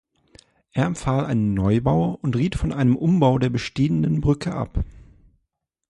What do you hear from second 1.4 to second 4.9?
Neubau und riet von einem Umbau der bestehenden Brücke ab.